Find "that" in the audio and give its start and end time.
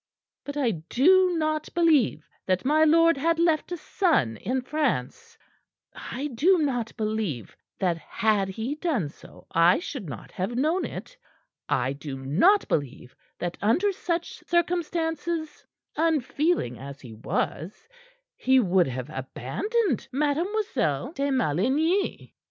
2.47-2.65, 7.77-7.99, 13.37-13.59